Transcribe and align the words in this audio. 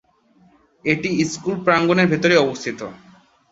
এটি 0.85 1.09
স্কুল 1.31 1.55
প্রাঙ্গণের 1.65 2.07
ভেতরেই 2.11 2.43
অবস্থিত। 2.45 2.79